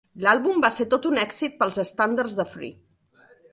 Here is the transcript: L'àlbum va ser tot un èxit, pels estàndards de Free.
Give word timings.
L'àlbum 0.27 0.63
va 0.65 0.71
ser 0.77 0.87
tot 0.93 1.05
un 1.09 1.19
èxit, 1.25 1.55
pels 1.61 1.79
estàndards 1.85 2.41
de 2.43 2.49
Free. 2.57 2.75